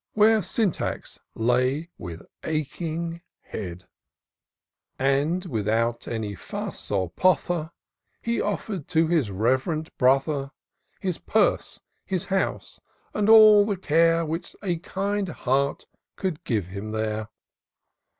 [0.13, 3.85] Where Syntax lay with aching head;
[4.97, 7.69] And, without any fuss or pother.
[8.19, 10.53] He offer'd to his rev'rend brother
[10.99, 12.81] His purse, his house,
[13.13, 17.29] and all the care Which a kind heart could give him there.